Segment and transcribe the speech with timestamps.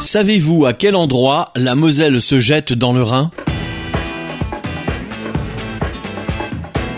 [0.00, 3.30] Savez-vous à quel endroit la Moselle se jette dans le Rhin?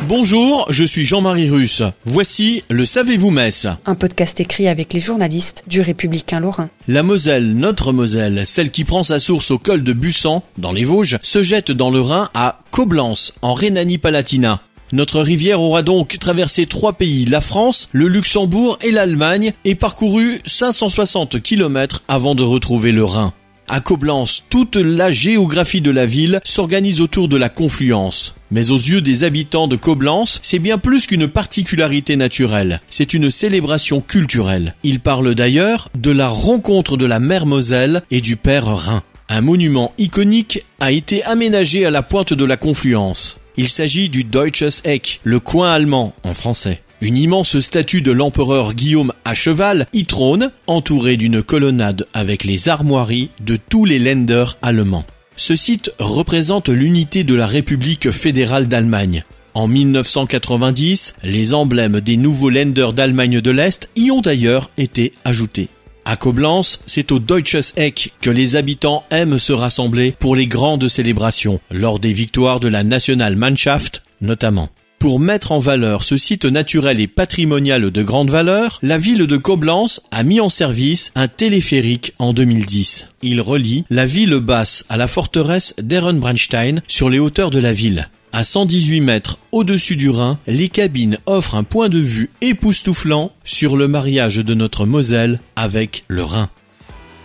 [0.07, 1.83] Bonjour, je suis Jean-Marie Russe.
[2.05, 6.71] Voici le Savez-vous Metz Un podcast écrit avec les journalistes du Républicain Lorrain.
[6.87, 10.85] La Moselle, notre Moselle, celle qui prend sa source au col de Bussan, dans les
[10.85, 14.61] Vosges, se jette dans le Rhin à Coblence, en Rhénanie-Palatinat.
[14.93, 20.41] Notre rivière aura donc traversé trois pays, la France, le Luxembourg et l'Allemagne, et parcouru
[20.45, 23.33] 560 km avant de retrouver le Rhin.
[23.69, 28.35] À Coblence, toute la géographie de la ville s'organise autour de la confluence.
[28.51, 33.31] Mais aux yeux des habitants de Coblence, c'est bien plus qu'une particularité naturelle, c'est une
[33.31, 34.75] célébration culturelle.
[34.83, 39.03] Ils parlent d'ailleurs de la rencontre de la mère Moselle et du père Rhin.
[39.31, 43.39] Un monument iconique a été aménagé à la pointe de la confluence.
[43.57, 46.81] Il s'agit du Deutsches Eck, le coin allemand en français.
[47.03, 52.69] Une immense statue de l'empereur Guillaume à cheval y trône, entourée d'une colonnade avec les
[52.69, 55.05] armoiries de tous les Länder allemands.
[55.37, 59.25] Ce site représente l'unité de la République fédérale d'Allemagne.
[59.53, 65.69] En 1990, les emblèmes des nouveaux Länder d'Allemagne de l'Est y ont d'ailleurs été ajoutés.
[66.05, 70.89] À Coblence, c'est au Deutsches Eck que les habitants aiment se rassembler pour les grandes
[70.89, 74.69] célébrations, lors des victoires de la Nationalmannschaft notamment.
[74.99, 79.37] Pour mettre en valeur ce site naturel et patrimonial de grande valeur, la ville de
[79.37, 83.09] Coblence a mis en service un téléphérique en 2010.
[83.23, 88.09] Il relie la ville basse à la forteresse d'Ehrenbrandstein sur les hauteurs de la ville.
[88.35, 93.77] À 118 mètres au-dessus du Rhin, les cabines offrent un point de vue époustouflant sur
[93.77, 96.49] le mariage de notre Moselle avec le Rhin.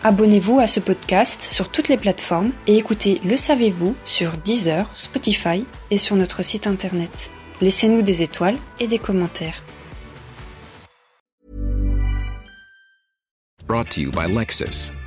[0.04, 5.64] Abonnez-vous à ce podcast sur toutes les plateformes et écoutez Le Savez-vous sur Deezer, Spotify
[5.92, 7.32] et sur notre site internet.
[7.62, 9.64] Laissez-nous des étoiles et des commentaires.
[13.66, 14.92] Brought to you by Lexus.